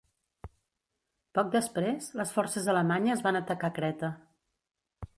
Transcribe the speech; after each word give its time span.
Poc 1.39 1.51
després, 1.57 2.09
les 2.21 2.33
forces 2.39 2.73
alemanyes 2.75 3.25
van 3.29 3.41
atacar 3.45 3.75
Creta. 3.81 4.15